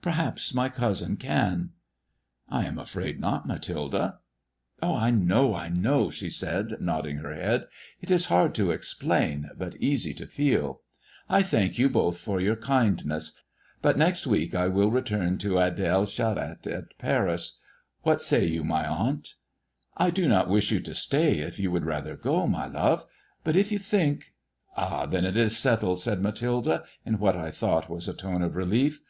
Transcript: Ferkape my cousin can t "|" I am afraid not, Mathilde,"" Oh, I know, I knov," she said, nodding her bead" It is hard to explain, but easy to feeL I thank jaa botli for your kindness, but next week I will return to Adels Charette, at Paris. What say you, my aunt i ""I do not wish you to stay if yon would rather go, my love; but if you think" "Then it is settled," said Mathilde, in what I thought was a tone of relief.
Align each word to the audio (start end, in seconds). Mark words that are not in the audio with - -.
Ferkape 0.00 0.54
my 0.54 0.70
cousin 0.70 1.18
can 1.18 1.64
t 1.64 1.68
"|" 2.16 2.30
I 2.48 2.64
am 2.64 2.78
afraid 2.78 3.20
not, 3.20 3.46
Mathilde,"" 3.46 4.14
Oh, 4.82 4.94
I 4.94 5.10
know, 5.10 5.54
I 5.54 5.68
knov," 5.68 6.14
she 6.14 6.30
said, 6.30 6.76
nodding 6.80 7.18
her 7.18 7.28
bead" 7.34 7.66
It 8.00 8.10
is 8.10 8.24
hard 8.32 8.54
to 8.54 8.70
explain, 8.70 9.50
but 9.58 9.76
easy 9.76 10.14
to 10.14 10.26
feeL 10.26 10.80
I 11.28 11.42
thank 11.42 11.74
jaa 11.74 11.90
botli 11.90 12.16
for 12.16 12.40
your 12.40 12.56
kindness, 12.56 13.32
but 13.82 13.98
next 13.98 14.26
week 14.26 14.54
I 14.54 14.68
will 14.68 14.90
return 14.90 15.36
to 15.40 15.58
Adels 15.58 16.08
Charette, 16.10 16.66
at 16.66 16.96
Paris. 16.96 17.60
What 18.04 18.22
say 18.22 18.46
you, 18.46 18.64
my 18.64 18.86
aunt 18.86 19.34
i 19.98 20.06
""I 20.06 20.10
do 20.10 20.26
not 20.26 20.48
wish 20.48 20.70
you 20.72 20.80
to 20.80 20.94
stay 20.94 21.40
if 21.40 21.58
yon 21.60 21.72
would 21.74 21.84
rather 21.84 22.16
go, 22.16 22.46
my 22.46 22.68
love; 22.68 23.04
but 23.44 23.54
if 23.54 23.70
you 23.70 23.78
think" 23.78 24.32
"Then 24.78 25.26
it 25.26 25.36
is 25.36 25.58
settled," 25.58 26.00
said 26.00 26.22
Mathilde, 26.22 26.80
in 27.04 27.18
what 27.18 27.36
I 27.36 27.50
thought 27.50 27.90
was 27.90 28.08
a 28.08 28.14
tone 28.14 28.40
of 28.40 28.56
relief. 28.56 29.02